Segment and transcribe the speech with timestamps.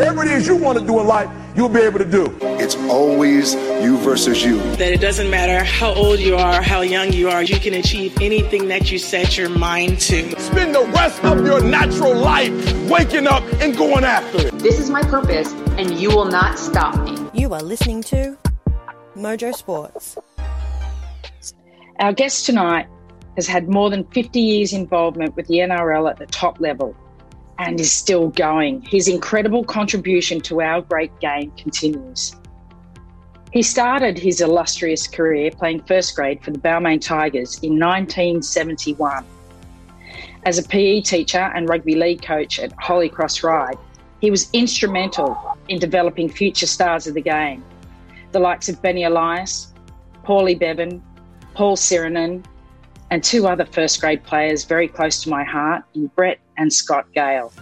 [0.00, 2.34] whatever it is you want to do in life, you'll be able to do.
[2.40, 3.52] It's always
[3.84, 4.58] you versus you.
[4.76, 8.16] That it doesn't matter how old you are, how young you are, you can achieve
[8.18, 10.40] anything that you set your mind to.
[10.40, 12.50] Spend the rest of your natural life
[12.88, 14.58] waking up and going after it.
[14.60, 17.18] This is my purpose, and you will not stop me.
[17.34, 18.38] You are listening to
[19.14, 20.16] Mojo Sports.
[21.98, 22.88] Our guest tonight
[23.36, 26.96] has had more than 50 years involvement with the NRL at the top level
[27.60, 28.80] and is still going.
[28.80, 32.34] His incredible contribution to our great game continues.
[33.52, 39.24] He started his illustrious career playing first grade for the Balmain Tigers in 1971.
[40.46, 43.76] As a PE teacher and rugby league coach at Holy Cross Ryde,
[44.22, 45.36] he was instrumental
[45.68, 47.62] in developing future stars of the game,
[48.32, 49.74] the likes of Benny Elias,
[50.24, 51.02] Paulie Bevan,
[51.52, 52.42] Paul Sironen,
[53.10, 57.06] and two other first grade players very close to my heart in Brett and Scott
[57.14, 57.52] Gale.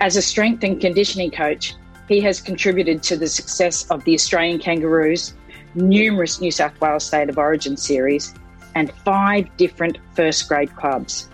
[0.00, 1.74] As a strength and conditioning coach,
[2.08, 5.34] he has contributed to the success of the Australian Kangaroos,
[5.74, 8.34] numerous New South Wales State of Origin series,
[8.74, 11.28] and five different first grade clubs.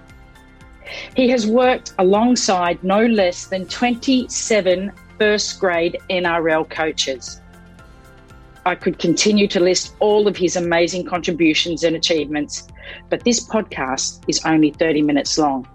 [1.14, 7.39] He has worked alongside no less than 27 first grade NRL coaches.
[8.66, 12.68] I could continue to list all of his amazing contributions and achievements,
[13.08, 15.66] but this podcast is only 30 minutes long.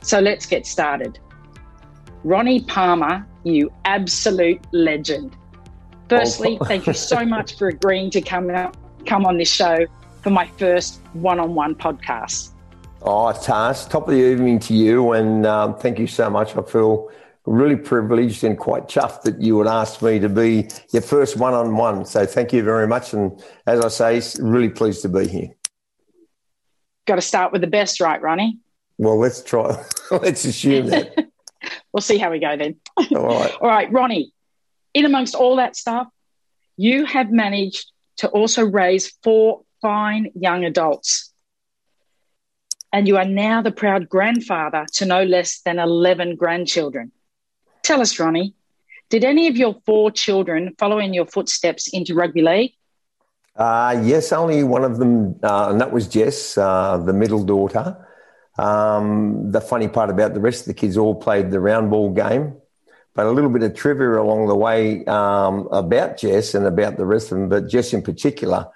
[0.00, 1.18] So let's get started.
[2.24, 5.36] Ronnie Palmer, you absolute legend.
[6.08, 6.64] Firstly, oh.
[6.64, 8.76] thank you so much for agreeing to come out,
[9.06, 9.86] come on this show
[10.22, 12.50] for my first one-on-one podcast.
[13.02, 16.56] Oh, Tash, top of the evening to you, and um, thank you so much.
[16.56, 17.10] I feel
[17.46, 21.54] really privileged and quite chuffed that you would ask me to be your first one
[21.54, 22.04] on one.
[22.06, 23.12] So thank you very much.
[23.12, 25.50] And as I say, really pleased to be here.
[27.06, 28.58] Got to start with the best, right, Ronnie?
[28.96, 29.84] Well, let's try.
[30.10, 31.28] let's assume that.
[31.92, 32.76] we'll see how we go then.
[32.96, 33.54] All right.
[33.60, 34.32] all right, Ronnie,
[34.94, 36.06] in amongst all that stuff,
[36.76, 41.32] you have managed to also raise four fine young adults.
[42.92, 47.10] And you are now the proud grandfather to no less than 11 grandchildren.
[47.84, 48.54] Tell us, Ronnie,
[49.10, 52.72] did any of your four children follow in your footsteps into rugby league?
[53.54, 57.96] Uh, yes, only one of them, uh, and that was Jess, uh, the middle daughter.
[58.58, 62.10] Um, the funny part about the rest of the kids all played the round ball
[62.10, 62.56] game,
[63.14, 67.04] but a little bit of trivia along the way um, about Jess and about the
[67.04, 68.66] rest of them, but Jess in particular,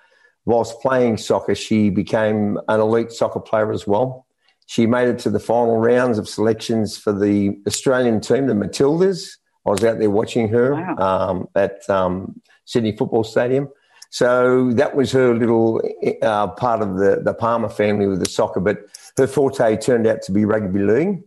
[0.44, 4.26] whilst playing soccer, she became an elite soccer player as well.
[4.69, 9.31] She made it to the final rounds of selections for the Australian team, the Matildas.
[9.67, 10.97] I was out there watching her wow.
[10.99, 13.71] um, at um, Sydney Football Stadium.
[14.11, 15.81] So that was her little
[16.21, 18.61] uh, part of the, the Palmer family with the soccer.
[18.61, 18.81] But
[19.17, 21.23] her forte turned out to be rugby league.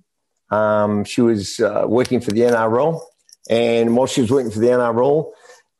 [0.52, 3.02] Um, she was uh, working for the NRL.
[3.50, 5.32] And while she was working for the NRL,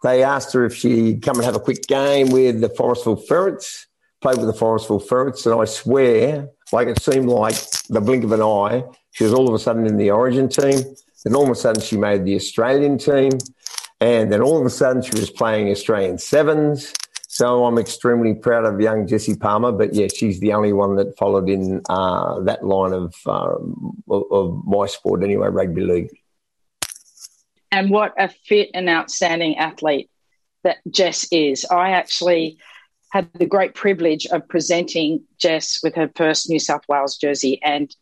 [0.02, 3.86] they asked her if she'd come and have a quick game with the Forestville Ferrets,
[4.20, 5.46] play with the Forestville Ferrets.
[5.46, 7.56] And I swear like it seemed like
[7.90, 10.84] the blink of an eye, she was all of a sudden in the Origin team.
[11.24, 13.32] Then all of a sudden she made the Australian team.
[14.00, 16.94] And then all of a sudden she was playing Australian sevens.
[17.28, 19.72] So I'm extremely proud of young Jessie Palmer.
[19.72, 23.56] But yeah, she's the only one that followed in uh, that line of, uh,
[24.10, 26.10] of my sport anyway, rugby league.
[27.72, 30.10] And what a fit and outstanding athlete
[30.64, 31.66] that Jess is.
[31.66, 32.58] I actually
[33.12, 37.94] had the great privilege of presenting Jess with her first New South Wales jersey, and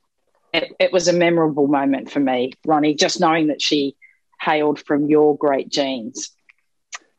[0.54, 3.96] it, it, was a memorable moment for me, Ronnie, just knowing that she
[4.42, 6.32] hailed from your great genes.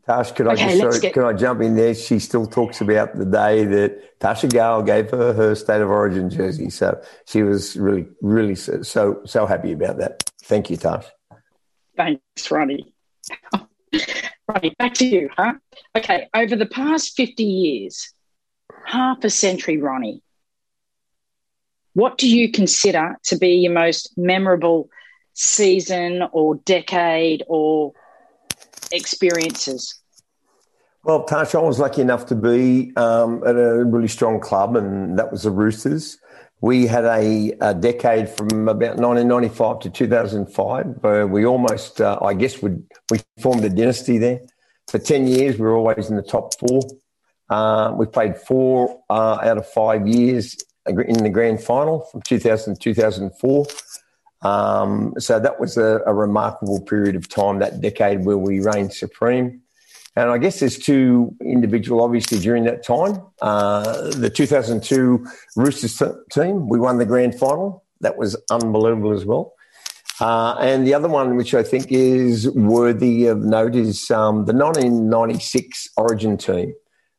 [0.06, 1.14] Tash, could I okay, just sorry, get...
[1.14, 1.94] can I jump in there?
[1.94, 6.30] She still talks about the day that Tasha Gale gave her her state of origin
[6.30, 6.70] jersey.
[6.70, 10.30] So she was really, really so so, so happy about that.
[10.42, 11.06] Thank you, Tash.
[11.96, 12.94] Thanks, Ronnie.
[14.50, 15.54] Right, back to you, huh?
[15.96, 18.12] Okay, over the past 50 years,
[18.84, 20.22] half a century, Ronnie,
[21.92, 24.88] what do you consider to be your most memorable
[25.34, 27.92] season or decade or
[28.90, 30.00] experiences?
[31.04, 35.16] Well, Tash, I was lucky enough to be um, at a really strong club, and
[35.16, 36.18] that was the Roosters.
[36.60, 42.34] We had a, a, decade from about 1995 to 2005 where we almost, uh, I
[42.34, 44.40] guess, would we formed a dynasty there.
[44.90, 46.82] For 10 years, we were always in the top four.
[47.48, 52.74] Uh, we played four uh, out of five years in the grand final from 2000
[52.74, 53.66] to 2004.
[54.42, 58.92] Um, so that was a, a, remarkable period of time, that decade where we reigned
[58.92, 59.60] supreme.
[60.16, 63.22] And I guess there's two individual, obviously, during that time.
[63.40, 67.84] Uh, the 2002 Roosters t- team, we won the grand final.
[68.00, 69.52] That was unbelievable as well.
[70.20, 74.52] Uh, and the other one, which I think is worthy of note, is um, the
[74.52, 76.74] 1996 Origin team.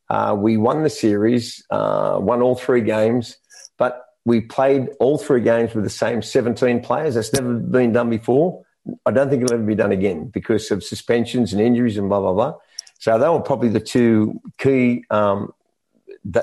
[0.10, 3.38] Uh, we won the series, uh, won all three games,
[3.78, 7.16] but we played all three games with the same 17 players.
[7.16, 8.64] That's never been done before.
[9.06, 12.20] I don't think it'll ever be done again because of suspensions and injuries and blah,
[12.20, 12.54] blah, blah.
[13.00, 15.54] So they were probably the two key um,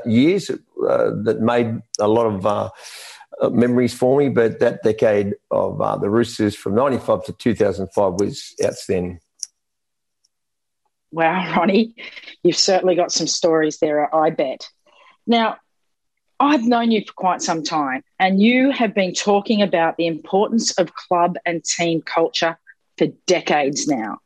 [0.05, 2.71] years uh, that made a lot of uh,
[3.43, 4.29] memories for me.
[4.29, 9.21] But that decade of uh, the Roosters from 95 to 2005 was outstanding.
[11.11, 11.95] Wow, Ronnie,
[12.43, 14.69] you've certainly got some stories there, I bet.
[15.27, 15.57] Now,
[16.41, 20.73] I've known you for quite some time, and you have been talking about the importance
[20.79, 22.59] of club and team culture
[22.97, 24.19] for decades now,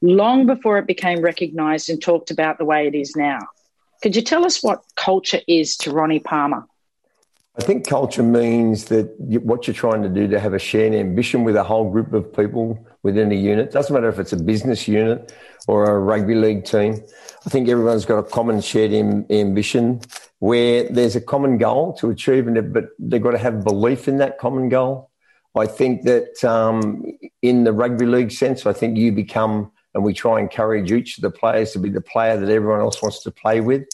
[0.00, 3.38] long before it became recognised and talked about the way it is now.
[4.02, 6.66] Could you tell us what culture is to Ronnie Palmer?
[7.58, 11.44] I think culture means that what you're trying to do to have a shared ambition
[11.44, 13.72] with a whole group of people within a unit.
[13.72, 15.34] Doesn't matter if it's a business unit
[15.68, 17.02] or a rugby league team.
[17.44, 20.00] I think everyone's got a common shared ambition
[20.38, 24.16] where there's a common goal to achieve, and but they've got to have belief in
[24.16, 25.10] that common goal.
[25.54, 27.04] I think that um,
[27.42, 31.18] in the rugby league sense, I think you become, and we try and encourage each
[31.18, 33.86] of the players to be the player that everyone else wants to play with.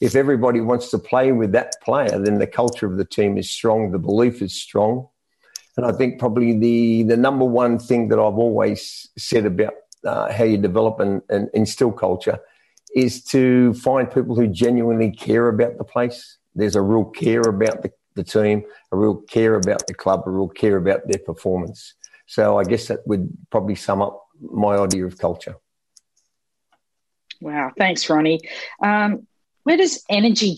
[0.00, 3.50] If everybody wants to play with that player, then the culture of the team is
[3.50, 5.08] strong, the belief is strong.
[5.76, 10.32] And I think probably the, the number one thing that I've always said about uh,
[10.32, 12.38] how you develop and, and instill culture
[12.94, 16.38] is to find people who genuinely care about the place.
[16.54, 20.30] There's a real care about the, the team, a real care about the club, a
[20.30, 21.94] real care about their performance.
[22.26, 25.56] So I guess that would probably sum up my idea of culture.
[27.40, 28.40] Wow, thanks, Ronnie.
[28.82, 29.26] Um,
[29.66, 30.56] where does energy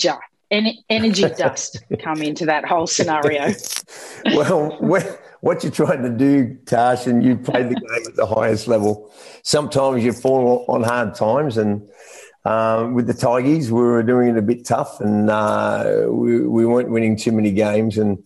[0.50, 3.54] energy dust come into that whole scenario?
[4.34, 4.76] well,
[5.40, 9.10] what you're trying to do, Tash, and you play the game at the highest level.
[9.42, 11.88] Sometimes you fall on hard times, and
[12.44, 16.66] uh, with the Tigers, we were doing it a bit tough, and uh, we, we
[16.66, 18.22] weren't winning too many games, and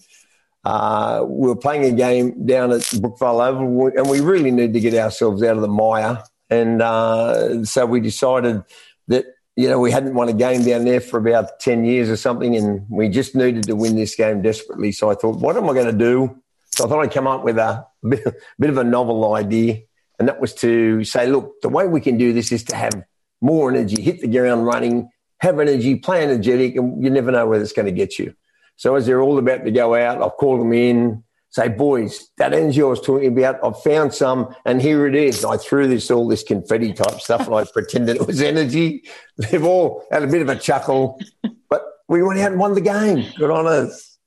[0.65, 4.81] uh, we were playing a game down at Brookvale Oval, and we really needed to
[4.81, 8.65] get ourselves out of the mire, and uh, so we decided
[9.07, 9.27] that
[9.57, 12.57] you know, we hadn't won a game down there for about 10 years or something,
[12.57, 14.93] and we just needed to win this game desperately.
[14.93, 16.41] So I thought, what am I going to do?
[16.75, 19.81] So I thought I'd come up with a bit, of a novel idea,
[20.19, 22.93] and that was to say, look, the way we can do this is to have
[23.41, 27.61] more energy, hit the ground running, have energy, play energetic, and you never know where
[27.61, 28.35] it's going to get you.
[28.77, 32.55] So as they're all about to go out, I've called them in, say, boys, that
[32.55, 35.45] energy I was talking about, I've found some, and here it is.
[35.45, 39.05] I threw this all this confetti type stuff, and I pretended it was energy.
[39.37, 41.21] They've all had a bit of a chuckle,
[41.69, 43.31] but we went out and won the game.
[43.37, 44.19] Good on us.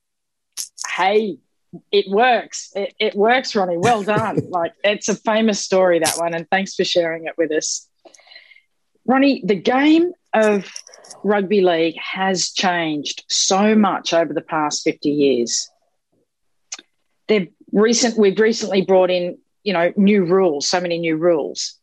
[0.88, 1.38] Hey,
[1.90, 2.70] it works.
[2.76, 3.76] It, it works, Ronnie.
[3.76, 4.40] Well done.
[4.50, 7.88] like it's a famous story that one, and thanks for sharing it with us,
[9.04, 9.42] Ronnie.
[9.44, 10.72] The game of
[11.24, 15.68] rugby league has changed so much over the past fifty years
[17.28, 21.74] they've recent we've recently brought in you know new rules so many new rules.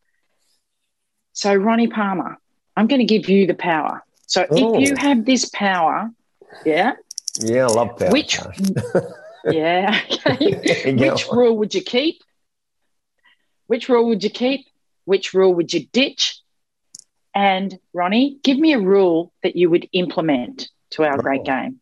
[1.32, 2.38] So ronnie palmer
[2.76, 4.02] i'm going to give you the power.
[4.26, 4.80] So oh.
[4.80, 6.10] if you have this power
[6.64, 6.92] yeah?
[7.38, 8.38] Yeah i love power which
[9.44, 10.94] yeah okay.
[11.10, 12.22] which rule would you keep?
[13.66, 14.66] Which rule would you keep?
[15.04, 16.40] Which rule would you ditch?
[17.34, 21.22] And ronnie give me a rule that you would implement to our oh.
[21.22, 21.80] great game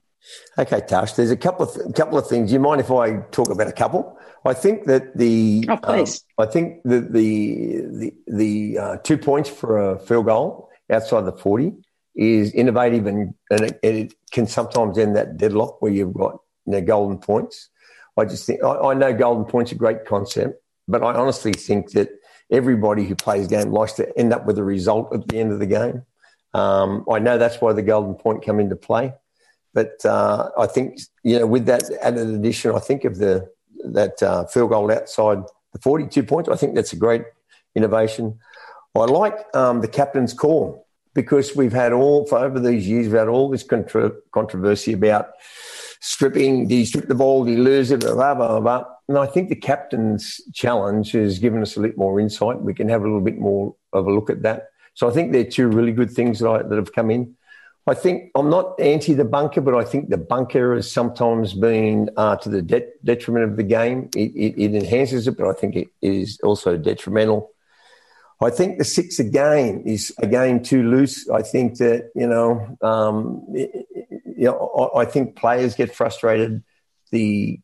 [0.58, 1.14] Okay, Tash.
[1.14, 2.50] There's a couple of th- couple of things.
[2.50, 4.18] Do you mind if I talk about a couple?
[4.44, 6.24] I think that the oh, please.
[6.38, 11.22] Um, I think that the the the uh, two points for a field goal outside
[11.22, 11.72] the forty
[12.14, 16.72] is innovative and, and it, it, can sometimes end that deadlock where you've got you
[16.72, 17.70] know, golden points.
[18.18, 21.52] I just think I, I know golden points are a great concept, but I honestly
[21.52, 22.10] think that
[22.50, 25.58] everybody who plays game likes to end up with a result at the end of
[25.58, 26.02] the game.
[26.54, 29.14] Um, I know that's why the golden point come into play.
[29.74, 33.48] But uh, I think you know with that added addition, I think of the
[33.84, 35.38] that uh, field goal outside
[35.72, 36.48] the 42 points.
[36.48, 37.24] I think that's a great
[37.74, 38.38] innovation.
[38.94, 43.18] I like um, the captain's call because we've had all for over these years we've
[43.18, 45.30] had all this contra- controversy about
[46.00, 46.68] stripping.
[46.68, 47.44] Do you strip the ball?
[47.44, 48.00] Do you lose it?
[48.00, 48.84] Blah blah blah.
[49.08, 52.60] And I think the captain's challenge has given us a little more insight.
[52.60, 54.68] We can have a little bit more of a look at that.
[54.94, 57.34] So I think they're two really good things that, I, that have come in.
[57.86, 62.10] I think I'm not anti the bunker, but I think the bunker has sometimes been
[62.16, 64.08] uh, to the de- detriment of the game.
[64.14, 67.50] It, it, it, enhances it, but I think it is also detrimental.
[68.40, 71.28] I think the six again is again too loose.
[71.28, 73.86] I think that you know, um, it,
[74.36, 76.62] you know, I, I, think players get frustrated.
[77.10, 77.60] The,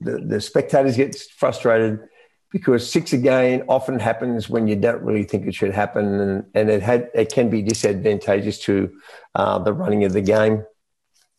[0.00, 2.00] the the spectators get frustrated,
[2.50, 6.70] because six again often happens when you don't really think it should happen, and, and
[6.70, 8.90] it had it can be disadvantageous to
[9.34, 10.64] uh, the running of the game.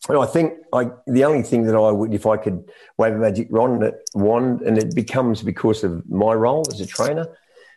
[0.08, 2.64] And I think I, the only thing that I would, if I could
[2.96, 7.26] wave a magic wand, wand, and it becomes because of my role as a trainer,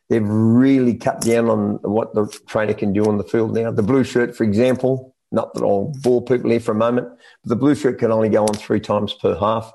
[0.09, 3.71] they've really cut down on what the trainer can do on the field now.
[3.71, 7.09] The blue shirt, for example, not that I'll bore people here for a moment,
[7.43, 9.73] but the blue shirt can only go on three times per half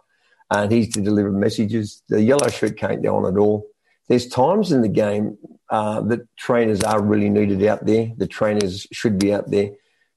[0.51, 2.03] and he's to deliver messages.
[2.09, 3.67] The yellow shirt can't go on at all.
[4.09, 5.37] There's times in the game
[5.69, 8.11] uh, that trainers are really needed out there.
[8.17, 9.71] The trainers should be out there.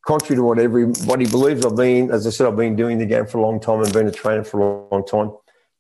[0.06, 3.28] Contrary to what everybody believes, I've been, as I said, I've been doing the game
[3.28, 5.32] for a long time and been a trainer for a long time.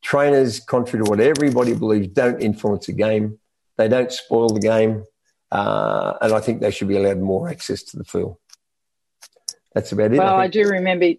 [0.04, 3.40] Trainers, contrary to what everybody believes, don't influence the game.
[3.78, 5.06] They don't spoil the game.
[5.52, 8.38] Uh, and I think they should be allowed more access to the field.
[9.74, 10.18] That's about it.
[10.18, 11.14] Well, I, I do remember.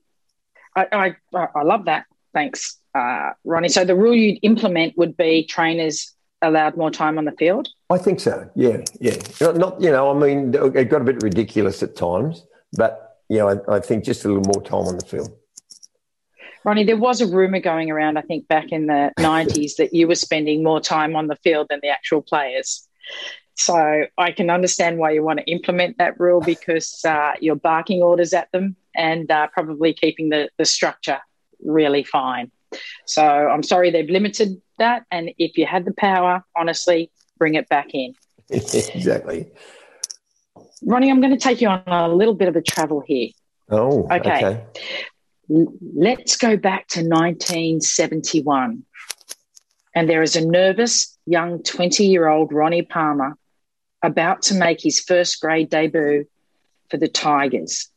[0.77, 2.07] I, I, I love that.
[2.35, 3.69] Thanks uh, Ronnie.
[3.69, 7.69] So the rule you'd implement would be trainers allowed more time on the field.
[7.91, 8.51] I think so.
[8.55, 9.17] Yeah, yeah.
[9.41, 10.11] Not, not you know.
[10.11, 14.05] I mean, it got a bit ridiculous at times, but you know, I, I think
[14.05, 15.31] just a little more time on the field.
[16.65, 20.07] Ronnie, there was a rumor going around, I think, back in the 90s that you
[20.07, 22.87] were spending more time on the field than the actual players.
[23.55, 28.03] So I can understand why you want to implement that rule because uh, you're barking
[28.03, 31.21] orders at them and uh, probably keeping the, the structure
[31.65, 32.51] really fine.
[33.07, 35.05] So I'm sorry they've limited that.
[35.11, 38.15] And if you had the power, honestly, bring it back in.
[38.51, 39.51] exactly.
[40.85, 43.31] Ronnie, I'm going to take you on a little bit of a travel here.
[43.71, 44.45] Oh, okay.
[44.45, 44.65] okay.
[45.49, 48.85] Let's go back to 1971.
[49.95, 53.37] And there is a nervous young 20 year old Ronnie Palmer
[54.03, 56.27] about to make his first grade debut
[56.91, 57.89] for the Tigers.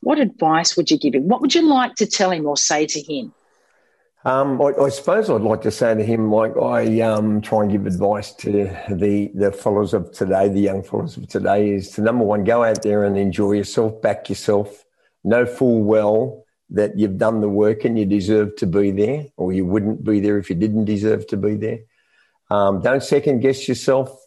[0.00, 1.28] What advice would you give him?
[1.28, 3.34] What would you like to tell him or say to him?
[4.24, 7.72] Um, I, I, suppose I'd like to say to him, like I um, try and
[7.72, 12.02] give advice to the the followers of today, the young followers of today, is to
[12.02, 14.84] number one, go out there and enjoy yourself, back yourself,
[15.24, 19.54] know full well that you've done the work and you deserve to be there, or
[19.54, 21.78] you wouldn't be there if you didn't deserve to be there.
[22.50, 24.19] Um, don't second guess yourself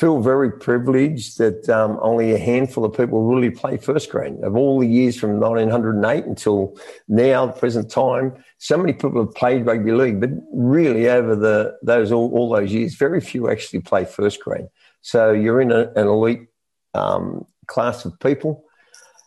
[0.00, 4.34] feel very privileged that um, only a handful of people really play first grade.
[4.42, 6.74] Of all the years from 1908 until
[7.06, 12.12] now, present time, so many people have played rugby league, but really over the those
[12.12, 14.68] all, all those years, very few actually play first grade.
[15.02, 16.48] So you're in a, an elite
[16.94, 18.64] um, class of people.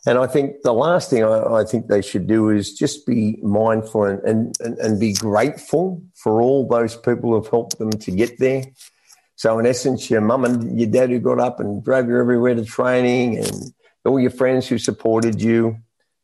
[0.06, 3.38] And I think the last thing I, I, think they should do is just be
[3.42, 8.10] mindful and, and, and be grateful for all those people who have helped them to
[8.10, 8.64] get there
[9.36, 12.54] so in essence, your mum and your dad who got up and drove you everywhere
[12.54, 13.74] to training, and
[14.04, 15.76] all your friends who supported you,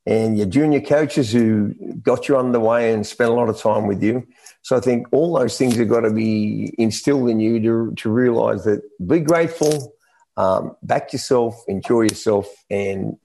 [0.06, 3.60] and your junior coaches who got you on the way and spent a lot of
[3.60, 4.26] time with you.
[4.62, 8.10] So I think all those things have got to be instilled in you to to
[8.10, 9.92] realise that be grateful,
[10.36, 13.16] um, back yourself, enjoy yourself, and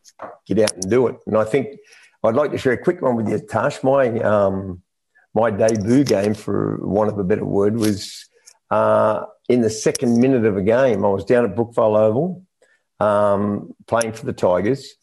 [0.48, 1.18] get out and do it.
[1.28, 1.78] And I think
[2.24, 3.84] I'd like to share a quick one with you, Tash.
[3.84, 4.82] My um,
[5.36, 8.26] my debut game, for want of a better word, was.
[8.72, 11.06] Uh, in the second minute of a game.
[11.06, 12.46] I was down at Brookvale Oval
[13.00, 14.96] um, playing for the Tigers.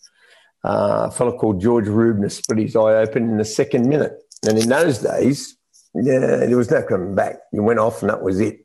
[0.65, 4.13] Uh, a fellow called George Rubner split his eye open in the second minute.
[4.47, 5.57] And in those days,
[5.95, 7.37] yeah, there was no coming back.
[7.53, 8.65] You went off and that was it.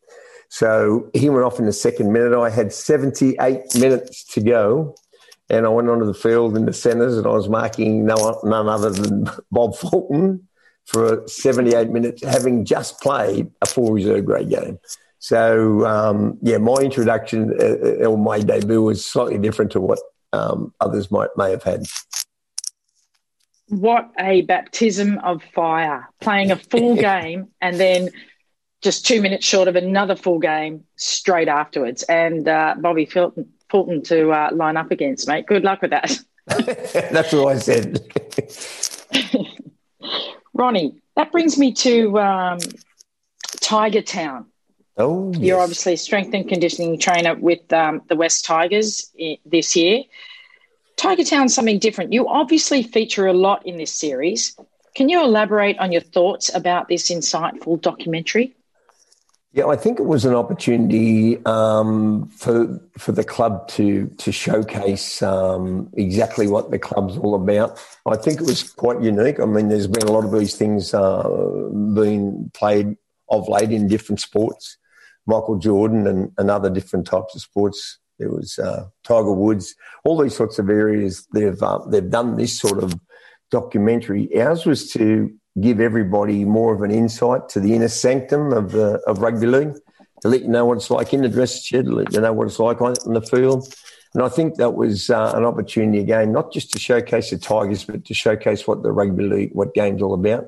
[0.50, 2.38] So he went off in the second minute.
[2.38, 4.96] I had 78 minutes to go.
[5.50, 8.68] And I went onto the field in the centres and I was marking no, none
[8.68, 10.48] other than Bob Fulton
[10.86, 14.80] for 78 minutes, having just played a full reserve grade game.
[15.20, 20.00] So um, yeah, my introduction uh, uh, or my debut was slightly different to what
[20.34, 21.86] um, others might may have had.
[23.70, 26.10] What a baptism of fire!
[26.22, 28.10] Playing a full game and then
[28.82, 34.04] just two minutes short of another full game straight afterwards, and uh, Bobby Fulton, Fulton
[34.04, 35.46] to uh, line up against, mate.
[35.46, 36.20] Good luck with that.
[36.48, 38.00] That's what I said.
[40.54, 42.60] Ronnie, that brings me to um,
[43.60, 44.46] Tiger Town.
[44.98, 45.42] Oh, yes.
[45.42, 49.12] You're obviously strength and conditioning trainer with um, the Wests Tigers
[49.46, 50.04] this year.
[50.96, 52.14] Tiger Town's something different.
[52.14, 54.58] You obviously feature a lot in this series.
[54.96, 58.56] Can you elaborate on your thoughts about this insightful documentary?
[59.54, 65.22] Yeah, I think it was an opportunity um, for for the club to to showcase
[65.22, 67.80] um, exactly what the club's all about.
[68.06, 69.40] I think it was quite unique.
[69.40, 71.28] I mean, there's been a lot of these things uh,
[71.94, 72.98] being played
[73.30, 74.78] of late in different sports.
[75.28, 78.00] Michael Jordan and, and other different types of sports.
[78.18, 81.28] There was uh, Tiger Woods, all these sorts of areas.
[81.34, 83.00] They've uh, they've done this sort of
[83.52, 84.36] documentary.
[84.42, 85.32] Ours was to
[85.62, 89.76] give everybody more of an insight to the inner sanctum of the of rugby league.
[90.22, 92.34] to let you know what it's like in the dressing shed, to let you know
[92.34, 93.74] what it's like on the field.
[94.14, 97.84] And I think that was uh, an opportunity again, not just to showcase the Tigers,
[97.84, 100.46] but to showcase what the rugby league, what game's all about.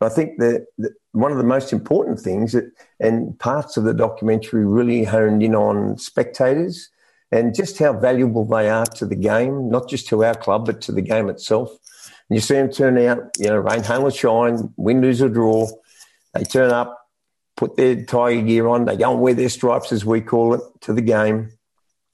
[0.00, 0.66] I think that,
[1.12, 5.54] one of the most important things that, and parts of the documentary really honed in
[5.54, 6.90] on spectators
[7.32, 10.82] and just how valuable they are to the game, not just to our club, but
[10.82, 11.70] to the game itself.
[12.28, 15.30] And you see them turn out, you know, rain, hail, or shine, win, lose, or
[15.30, 15.68] draw.
[16.34, 16.98] They turn up,
[17.56, 20.60] put their tiger gear on, they go and wear their stripes, as we call it,
[20.82, 21.50] to the game.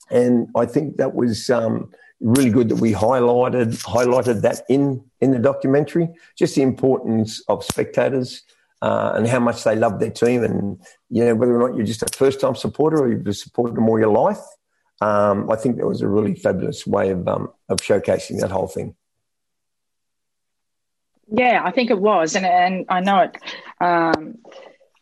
[0.09, 5.31] And I think that was um, really good that we highlighted highlighted that in in
[5.31, 6.09] the documentary.
[6.37, 8.43] Just the importance of spectators
[8.81, 10.79] uh, and how much they love their team, and
[11.09, 13.89] you know whether or not you're just a first time supporter or you've supported them
[13.89, 14.41] all your life.
[15.01, 18.67] Um, I think that was a really fabulous way of um, of showcasing that whole
[18.67, 18.95] thing.
[21.31, 23.37] Yeah, I think it was, and and I know it.
[23.79, 24.37] Um,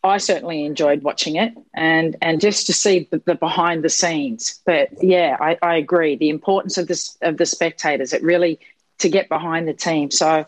[0.04, 4.60] I certainly enjoyed watching it, and and just to see the, the behind the scenes.
[4.66, 6.16] But yeah, I, I, agree.
[6.16, 8.12] The importance of this of the spectators.
[8.12, 8.58] It really
[8.98, 10.10] to get behind the team.
[10.10, 10.44] So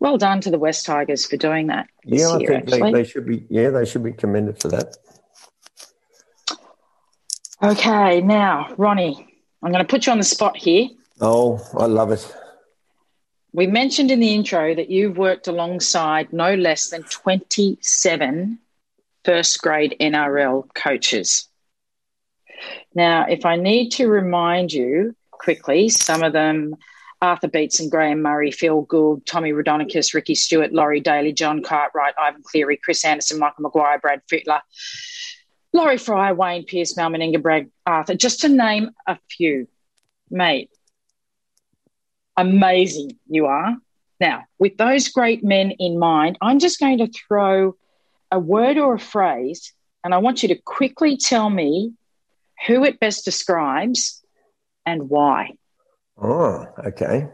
[0.00, 1.88] well done to the Wests Tigers for doing that.
[2.04, 3.46] Yeah, I year, think they, they, should be.
[3.48, 4.96] Yeah, they should be commended for that.
[7.62, 10.88] Okay, now Ronnie, I'm going to put you on the spot here.
[11.20, 12.34] Oh, I love it.
[13.52, 18.58] We mentioned in the intro that you've worked alongside no less than 27
[19.26, 21.48] first grade NRL coaches.
[22.94, 26.76] Now, if I need to remind you quickly, some of them
[27.20, 32.42] Arthur Beetson, Graham Murray, Phil Gould, Tommy Raudonikis, Ricky Stuart, Laurie Daley, John Cartwright, Ivan
[32.42, 34.60] Cleary, Chris Anderson, Michael Maguire, Brad Fittler,
[35.72, 39.66] Laurie Fryer, Wayne Pearce, Mal Meninga, Brad Arthur, just to name a few.
[40.30, 40.70] Mate,
[42.36, 43.76] amazing you are.
[44.20, 47.76] Now, with those great men in mind, I'm just going to throw
[48.30, 49.72] a word or a phrase,
[50.04, 51.92] and I want you to quickly tell me
[52.66, 54.22] who it best describes
[54.84, 55.52] and why.
[56.20, 57.28] Oh, okay.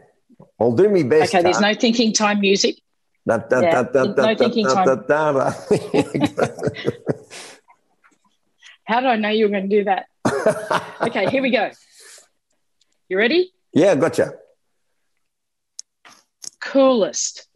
[0.59, 1.33] I'll do my best.
[1.33, 2.77] Okay, there's no thinking time music.
[3.25, 4.85] Da, da, yeah, da, no thinking time.
[8.85, 10.07] How did I know you were going to do that?
[11.01, 11.71] okay, here we go.
[13.07, 13.53] You ready?
[13.73, 14.33] Yeah, gotcha
[16.73, 17.47] coolest?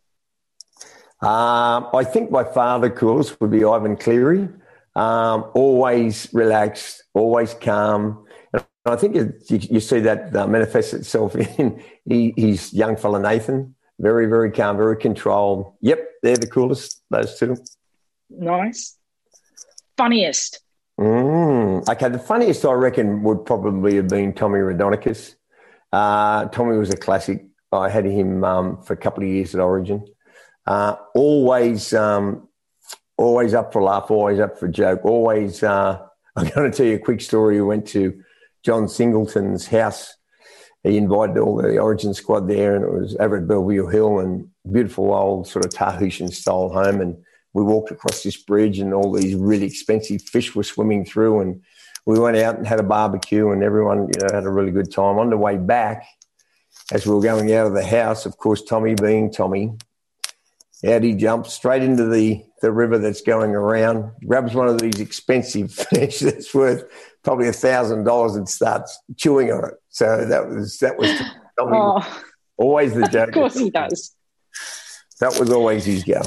[1.22, 4.50] Um, I think by far the coolest would be Ivan Cleary.
[4.96, 8.26] Um, always relaxed, always calm.
[8.54, 12.96] And I think it, you, you, see that uh, manifest itself in he, his young
[12.98, 13.76] fella Nathan.
[14.00, 15.74] Very, very calm, very controlled.
[15.82, 17.58] Yep, they're the coolest, those two.
[18.30, 18.98] Nice.
[19.98, 20.62] Funniest?
[21.00, 25.36] Mm, okay, the funniest I reckon would probably have been Tommy Raudonikis.
[25.92, 29.62] Uh, Tommy was a classic I had him um, for a couple of years at
[29.62, 30.06] Origin.
[30.68, 32.48] Uh, always, um,
[33.18, 35.06] always up for a laugh, always up for a joke.
[35.06, 36.00] Always, uh,
[36.36, 37.56] I'm going to tell you a quick story.
[37.56, 38.22] We went to
[38.64, 40.14] John Singleton's house.
[40.84, 44.50] He invited all the Origin squad there, and it was over at Bellevue Hill, and
[44.70, 47.02] beautiful old sort of Tahitian style home.
[47.02, 47.18] And
[47.54, 51.62] we walked across this bridge, and all these really expensive fish were swimming through, and
[52.06, 54.92] we went out and had a barbecue, and everyone, you know, had a really good
[54.92, 55.18] time.
[55.18, 56.06] On the way back,
[56.92, 59.72] as we were going out of the house, of course, Tommy being Tommy,
[60.86, 65.00] out he jumps straight into the, the river that's going around, grabs one of these
[65.00, 66.84] expensive fish that's worth
[67.24, 69.74] probably a thousand dollars and starts chewing on it.
[69.90, 71.20] So that was that was
[71.60, 72.22] Oh,
[72.58, 73.30] always the joke.
[73.30, 74.16] Of course he does.
[75.20, 76.22] That was always his go.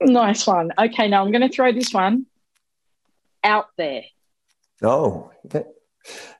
[0.00, 0.72] Nice one.
[0.76, 2.26] Okay, now I'm going to throw this one
[3.44, 4.02] out there.
[4.82, 5.64] Oh, okay.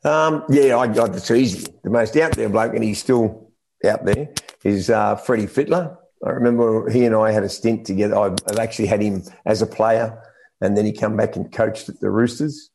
[0.05, 1.73] Um, yeah, I got it's easy.
[1.85, 3.53] The most out there bloke, and he's still
[3.87, 4.31] out there,
[4.65, 5.97] is uh, Freddie Fittler.
[6.25, 8.17] I remember he and I had a stint together.
[8.17, 10.23] I've, actually had him as a player,
[10.61, 12.71] and then he come back and coached at the Roosters.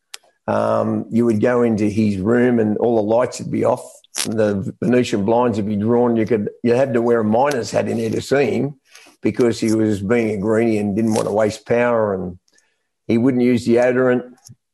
[0.47, 3.89] Um, you would go into his room, and all the lights would be off,
[4.25, 6.17] and the Venetian blinds would be drawn.
[6.17, 8.79] You could you had to wear a miner's hat in there to see him
[9.21, 12.37] because he was being a greenie and didn't want to waste power, and
[13.07, 14.33] he wouldn't use deodorant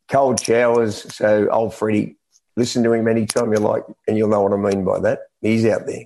[0.09, 1.13] cold showers.
[1.15, 2.17] So old Freddie,
[2.55, 5.19] listen to him anytime you like, and you'll know what I mean by that.
[5.41, 6.05] He's out there.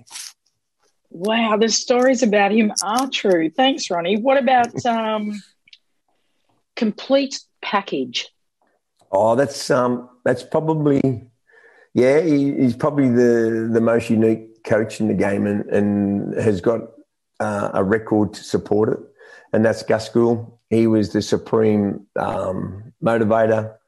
[1.10, 3.50] Wow, the stories about him are true.
[3.50, 4.18] Thanks, Ronnie.
[4.18, 5.42] What about um,
[6.76, 8.28] complete package?
[9.10, 11.30] Oh, that's um, that's probably
[11.94, 12.20] yeah.
[12.20, 16.82] He, he's probably the the most unique coach in the game, and, and has got
[17.40, 18.98] uh, a record to support it.
[19.52, 20.58] And that's Gus Gould.
[20.68, 23.78] He was the supreme um, motivator,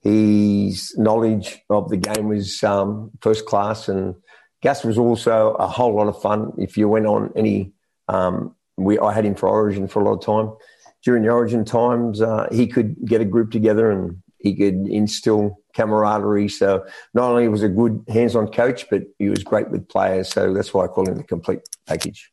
[0.00, 4.14] his knowledge of the game was um, first class, and
[4.62, 6.52] Gus was also a whole lot of fun.
[6.58, 7.72] If you went on any,
[8.08, 10.56] um, we I had him for Origin for a lot of time.
[11.04, 15.58] During the Origin times, uh, he could get a group together and he could instill
[15.74, 16.48] camaraderie.
[16.48, 20.28] So not only was a good hands-on coach, but he was great with players.
[20.28, 22.30] So that's why I call him the complete package.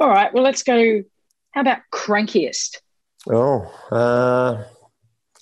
[0.00, 0.32] All right.
[0.32, 1.02] Well, let's go.
[1.52, 2.78] How about crankiest?
[3.30, 4.64] Oh, uh,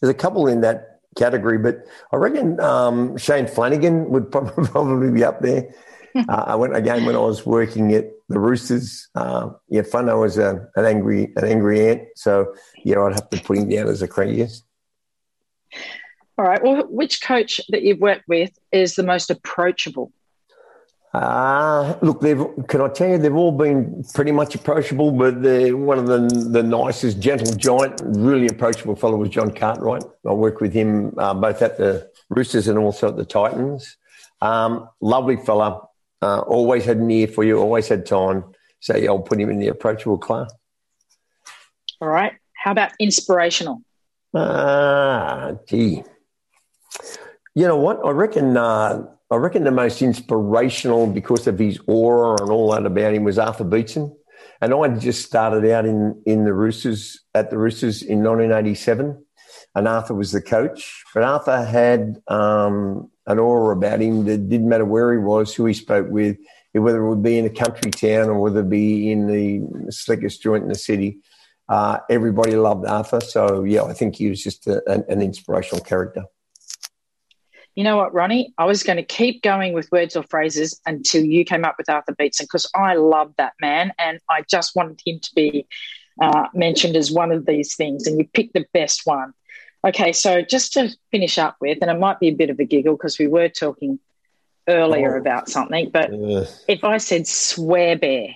[0.00, 5.24] there's a couple in that category, but I reckon um, Shane Flanagan would probably be
[5.24, 5.74] up there.
[6.28, 9.08] uh, I went again when I was working at the Roosters.
[9.14, 10.08] Uh, yeah, fun.
[10.08, 13.68] I was a, an angry an angry ant, so yeah, I'd have to put him
[13.68, 14.62] down as a crankiest.
[16.38, 16.62] All right.
[16.62, 20.12] Well, which coach that you've worked with is the most approachable?
[21.12, 25.72] Uh, look, they've, can I tell you, they've all been pretty much approachable, but the,
[25.72, 26.20] one of the,
[26.50, 30.04] the nicest, gentle giant, really approachable fellow was John Cartwright.
[30.24, 33.96] I worked with him uh, both at the Roosters and also at the Titans.
[34.40, 35.88] Um, lovely fella,
[36.22, 38.44] uh, always had an ear for you, always had time.
[38.78, 40.50] So yeah, I'll put him in the approachable class.
[42.00, 42.34] All right.
[42.54, 43.82] How about inspirational?
[44.32, 46.04] Ah, gee.
[47.54, 48.00] You know what?
[48.04, 52.84] I reckon uh, I reckon the most inspirational because of his aura and all that
[52.84, 54.16] about him was Arthur Beetson.
[54.60, 59.24] And I just started out in, in the Roosters at the Roosters in 1987,
[59.76, 61.04] and Arthur was the coach.
[61.14, 65.64] But Arthur had um, an aura about him that didn't matter where he was, who
[65.64, 66.36] he spoke with,
[66.72, 70.42] whether it would be in a country town or whether it be in the slickest
[70.42, 71.18] joint in the city.
[71.68, 73.20] Uh, everybody loved Arthur.
[73.20, 76.24] So, yeah, I think he was just a, an, an inspirational character
[77.80, 78.52] you know what, Ronnie?
[78.58, 81.88] I was going to keep going with words or phrases until you came up with
[81.88, 85.66] Arthur Beetson because I love that man and I just wanted him to be
[86.20, 89.32] uh, mentioned as one of these things, and you picked the best one.
[89.82, 92.64] Okay, so just to finish up with, and it might be a bit of a
[92.64, 93.98] giggle because we were talking
[94.68, 95.18] earlier oh.
[95.18, 96.44] about something, but uh.
[96.68, 98.34] if I said swear bear,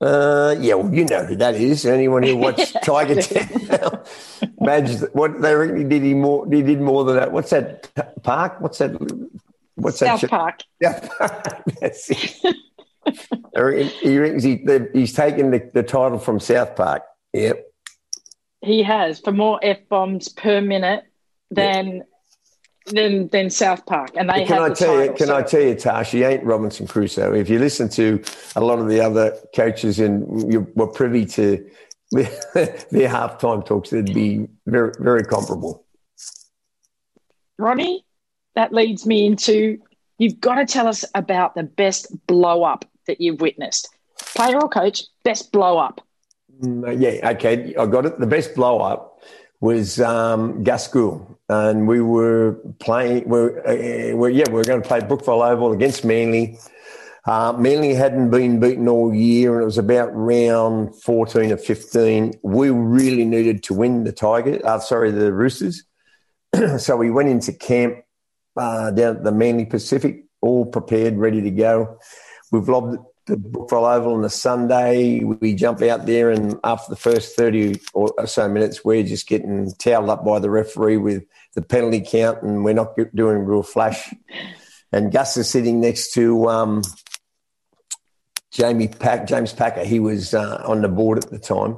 [0.00, 1.84] uh, yeah, well, you know who that is.
[1.84, 4.04] Anyone who watched Tiger Town,
[4.60, 6.46] Badge, what they really did he more.
[6.50, 7.32] He did more than that.
[7.32, 7.90] What's that
[8.22, 8.60] park?
[8.60, 8.92] What's that?
[9.74, 10.30] What's South that?
[10.30, 10.62] Park.
[10.80, 11.08] Yeah,
[11.80, 13.92] that's it.
[14.02, 17.02] he reckons he, he's taken the, the title from South Park.
[17.32, 17.64] Yep.
[18.60, 21.04] He has for more f bombs per minute
[21.50, 22.08] than yep
[22.90, 25.12] than than South Park, and they can I tell title, you?
[25.12, 25.36] Can so.
[25.36, 26.10] I tell you, Tash?
[26.10, 27.32] He ain't Robinson Crusoe.
[27.34, 28.22] If you listen to
[28.56, 31.64] a lot of the other coaches and you were privy to
[32.12, 32.28] their
[32.92, 35.84] halftime talks, they'd be very very comparable.
[37.58, 38.04] Ronnie,
[38.54, 39.78] that leads me into
[40.18, 43.88] you've got to tell us about the best blow up that you've witnessed.
[44.34, 46.00] Player or coach, best blow up.
[46.60, 48.18] Mm, yeah, okay, I got it.
[48.18, 49.07] The best blow up
[49.60, 50.64] was um,
[51.48, 53.28] and we were playing.
[53.28, 56.58] We're, uh, we're yeah, we are going to play Brookvale Oval against Manly.
[57.26, 62.34] Uh, Manly hadn't been beaten all year, and it was about round fourteen or fifteen.
[62.42, 64.60] We really needed to win the Tiger.
[64.64, 65.84] Uh, sorry, the Roosters.
[66.78, 67.96] so we went into camp
[68.56, 71.98] uh, down at the Manly Pacific, all prepared, ready to go.
[72.50, 75.22] We've lobbed the Brookvale Oval on the Sunday.
[75.22, 79.72] We jump out there, and after the first 30 or so minutes, we're just getting
[79.74, 84.12] towelled up by the referee with the penalty count, and we're not doing real flash.
[84.92, 86.82] And Gus is sitting next to um,
[88.50, 89.84] Jamie Pack, James Packer.
[89.84, 91.76] He was uh, on the board at the time.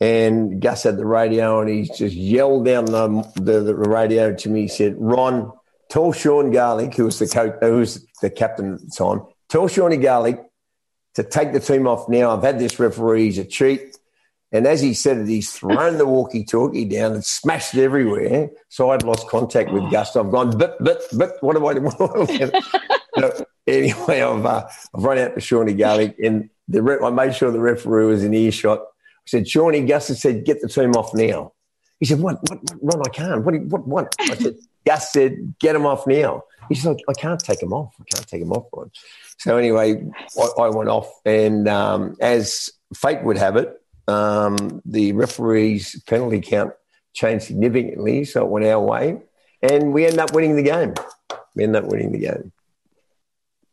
[0.00, 4.48] And Gus had the radio, and he just yelled down the, the, the radio to
[4.50, 4.62] me.
[4.62, 5.52] He said, Ron,
[5.88, 9.68] tell Sean Garlick, who was the coach, who was the captain at the time, tell
[9.68, 10.40] Shawnee Garlick
[11.14, 12.36] to take the team off now.
[12.36, 13.98] I've had this referee, he's a cheat.
[14.52, 18.50] And as he said it, he's thrown the walkie talkie down and smashed it everywhere.
[18.68, 20.14] So I'd lost contact with Gus.
[20.14, 21.90] I've gone, but, but, but, what do I do?
[23.18, 27.34] so anyway, I've, uh, I've run out to Shawnee Garlick and the re- I made
[27.34, 28.78] sure the referee was in earshot.
[28.78, 31.52] I said, Shawnee, Gus has said, get the team off now.
[31.98, 33.44] He said, what, what, what Ron, I can't.
[33.44, 34.14] What, what, what?
[34.20, 34.54] I said,
[34.86, 36.44] Gus said, get him off now.
[36.68, 37.94] He said, I can't take him off.
[38.00, 38.90] I can't take him off, Ron.
[39.38, 40.04] So anyway,
[40.38, 43.74] I, I went off, and um, as fate would have it,
[44.08, 46.72] um, the referee's penalty count
[47.14, 49.22] changed significantly, so it went our way,
[49.62, 50.94] and we ended up winning the game.
[51.54, 52.52] We ended up winning the game.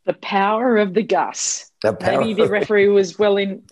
[0.04, 1.70] The power of the Gus.
[1.82, 3.62] The Maybe the referee was well in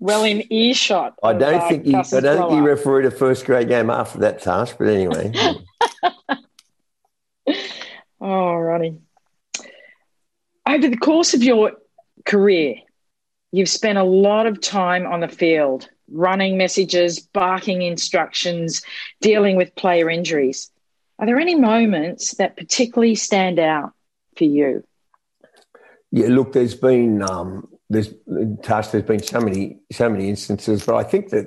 [0.00, 1.14] well in earshot.
[1.22, 4.18] I don't uh, think he, I don't think he refereed a first grade game after
[4.20, 5.32] that task, but anyway.
[8.20, 8.98] oh, Ronnie
[10.66, 11.72] over the course of your
[12.24, 12.76] career,
[13.52, 18.82] you've spent a lot of time on the field, running messages, barking instructions,
[19.20, 20.70] dealing with player injuries.
[21.18, 23.92] Are there any moments that particularly stand out
[24.36, 24.84] for you?
[26.10, 28.12] Yeah, look, there's been um, there's
[28.62, 31.46] Tash, there's been so many so many instances, but I think that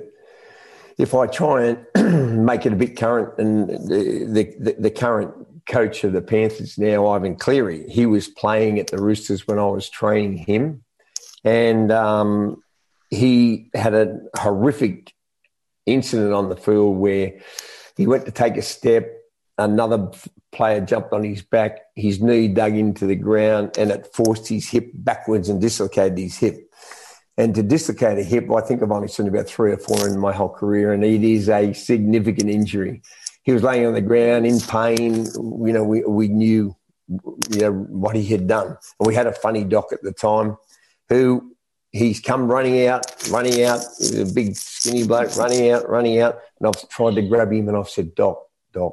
[0.98, 5.34] if I try and make it a bit current, and the, the, the current
[5.68, 9.66] coach of the Panthers now, Ivan Cleary, he was playing at the Roosters when I
[9.66, 10.82] was training him,
[11.44, 12.62] and um,
[13.10, 15.12] he had a horrific
[15.86, 17.32] incident on the field where
[17.96, 19.10] he went to take a step,
[19.56, 20.10] another
[20.52, 24.68] player jumped on his back, his knee dug into the ground, and it forced his
[24.68, 26.70] hip backwards and dislocated his hip.
[27.36, 30.18] And to dislocate a hip, I think I've only seen about three or four in
[30.18, 33.02] my whole career, and it is a significant injury.
[33.42, 35.24] He was laying on the ground in pain.
[35.24, 36.74] You know, we, we knew
[37.50, 40.56] you know what he had done, and we had a funny doc at the time
[41.08, 41.56] who
[41.90, 43.80] he's come running out, running out.
[44.14, 47.76] a big skinny bloke running out, running out, and I've tried to grab him, and
[47.76, 48.92] I've said, "Doc, doc,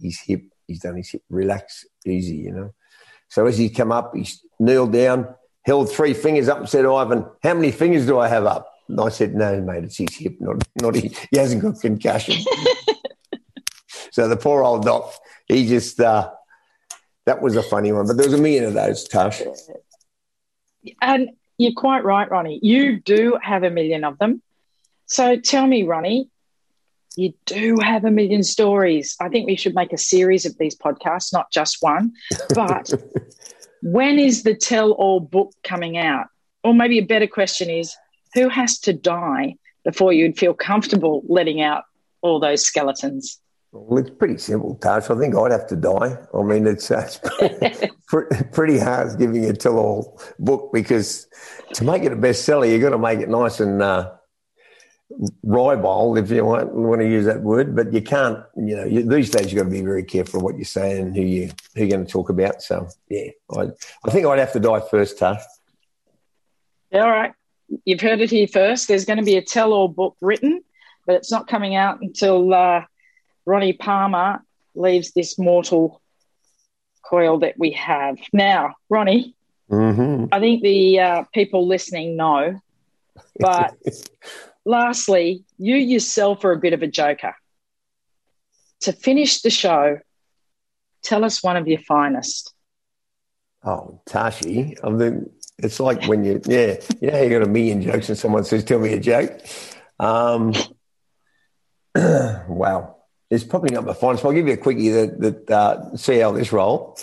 [0.00, 1.22] his hip, he's done his hip.
[1.30, 2.74] Relax, easy, you know."
[3.28, 5.34] So as he come up, he's kneeled down
[5.68, 8.72] held three fingers up and said, Ivan, how many fingers do I have up?
[8.88, 12.36] And I said, no, mate, it's his hip, not, not he, he hasn't got concussion.
[14.18, 15.14] so the poor old doc,
[15.46, 16.28] he just, uh,
[17.26, 18.04] that was a funny one.
[18.04, 19.42] But there was a million of those, Tash.
[21.00, 22.58] And you're quite right, Ronnie.
[22.60, 24.42] You do have a million of them.
[25.06, 26.30] So tell me, Ronnie,
[27.14, 29.14] you do have a million stories.
[29.20, 32.12] I think we should make a series of these podcasts, not just one.
[32.52, 32.92] But
[33.82, 36.26] when is the tell all book coming out?
[36.64, 37.94] Or maybe a better question is
[38.34, 39.54] who has to die
[39.84, 41.84] before you'd feel comfortable letting out
[42.20, 43.38] all those skeletons?
[43.86, 45.10] Well, it's pretty simple, Tash.
[45.10, 46.16] I think I'd have to die.
[46.34, 47.20] I mean, it's, it's
[48.52, 51.26] pretty hard giving a tell all book because
[51.74, 54.12] to make it a bestseller, you've got to make it nice and uh,
[55.42, 59.02] ribald, if you want, want to use that word, but you can't, you know, you,
[59.02, 61.82] these days you've got to be very careful what you say and who, you, who
[61.82, 62.62] you're going to talk about.
[62.62, 63.68] So, yeah, I,
[64.04, 65.42] I think I'd have to die first, Tash.
[66.90, 67.32] Yeah, all right.
[67.84, 68.88] You've heard it here first.
[68.88, 70.62] There's going to be a tell all book written,
[71.06, 72.82] but it's not coming out until uh,
[73.48, 76.02] Ronnie Palmer leaves this mortal
[77.02, 78.18] coil that we have.
[78.30, 79.34] Now, Ronnie,
[79.70, 80.26] mm-hmm.
[80.30, 82.60] I think the uh, people listening know,
[83.40, 83.74] but
[84.66, 87.34] lastly, you yourself are a bit of a joker.
[88.80, 89.98] To finish the show,
[91.02, 92.52] tell us one of your finest.
[93.64, 97.80] Oh, Tashi, I mean, it's like when you, yeah, you know, you got a million
[97.80, 99.40] jokes and someone says, tell me a joke.
[99.98, 100.52] Um,
[101.96, 102.97] wow.
[103.30, 106.32] It's probably not my finest, I'll give you a quickie that, that uh, see how
[106.32, 106.98] this roll.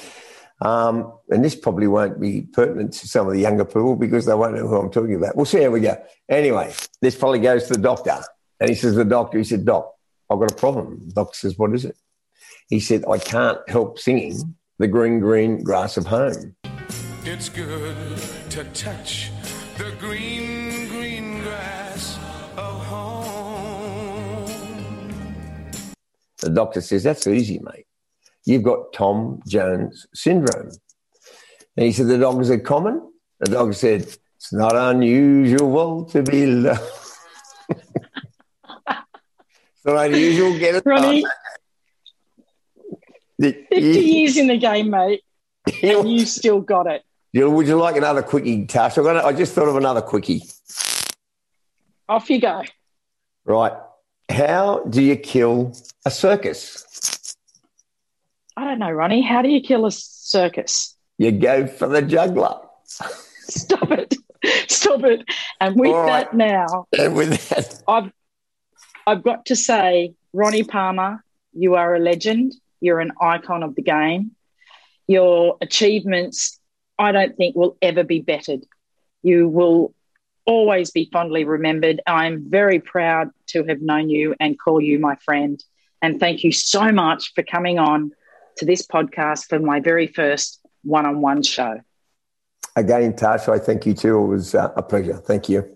[0.62, 4.34] Um, and this probably won't be pertinent to some of the younger people because they
[4.34, 5.36] won't know who I'm talking about.
[5.36, 6.02] We'll see how we go.
[6.30, 8.22] Anyway, this probably goes to the doctor.
[8.60, 9.92] And he says, The doctor, he said, Doc,
[10.30, 11.02] I've got a problem.
[11.08, 11.98] The doctor says, What is it?
[12.70, 16.56] He said, I can't help singing the green, green grass of home.
[17.24, 18.18] It's good
[18.52, 19.32] to touch
[19.78, 20.55] the green
[26.40, 27.86] The doctor says, That's easy, mate
[28.46, 30.72] you've got Tom Jones syndrome.
[31.76, 33.12] And he said, the dog is common?
[33.40, 36.72] The dog said, it's not unusual to be low.
[37.70, 37.82] it's
[39.84, 40.58] not unusual.
[40.58, 41.26] Get it Ronnie,
[43.42, 45.22] 50 years in the game, mate,
[45.84, 47.04] and you still got it.
[47.34, 48.98] Would you like another quickie, Tash?
[48.98, 50.44] I just thought of another quickie.
[52.08, 52.64] Off you go.
[53.44, 53.74] Right.
[54.36, 55.74] How do you kill
[56.06, 57.38] a circus?
[58.58, 59.22] I don't know, Ronnie.
[59.22, 60.94] How do you kill a circus?
[61.18, 62.60] You go for the juggler.
[62.84, 64.14] Stop it.
[64.68, 65.24] Stop it.
[65.62, 66.30] And with right.
[66.30, 68.12] that now, and with that, I've
[69.08, 72.56] I've got to say, Ronnie Palmer, you are a legend.
[72.82, 74.32] You're an icon of the game.
[75.08, 76.60] Your achievements,
[77.00, 78.66] I don't think, will ever be bettered.
[79.24, 79.95] You will
[80.46, 82.02] always be fondly remembered.
[82.08, 85.64] I'm very proud to have known you and call you my friend.
[86.02, 88.12] And thank you so much for coming on
[88.58, 91.82] to this podcast for my very first one on one show.
[92.76, 94.24] Again, Tasha, I thank you too.
[94.24, 95.18] It was uh, a pleasure.
[95.18, 95.76] Thank you.